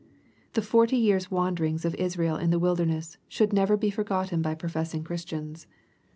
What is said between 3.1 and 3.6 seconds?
should